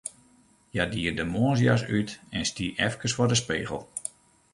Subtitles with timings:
[0.71, 3.79] Hja die de moarnsjas út en stie efkes foar de spegel.